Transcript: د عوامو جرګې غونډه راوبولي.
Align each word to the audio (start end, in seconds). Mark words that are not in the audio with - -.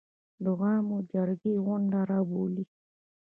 د 0.43 0.45
عوامو 0.53 0.97
جرګې 1.11 1.53
غونډه 1.65 1.99
راوبولي. 2.11 2.65